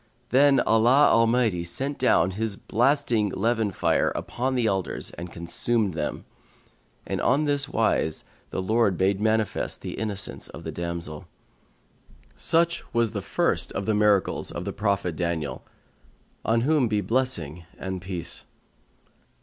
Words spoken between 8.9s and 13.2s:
made manifest the innocence of the damsel. Such was